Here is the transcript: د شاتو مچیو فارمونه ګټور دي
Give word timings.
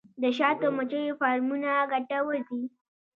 د 0.21 0.23
شاتو 0.37 0.67
مچیو 0.77 1.17
فارمونه 1.21 1.69
ګټور 1.91 2.33
دي 2.47 2.61